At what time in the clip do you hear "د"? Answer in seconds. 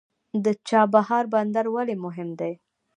0.43-0.47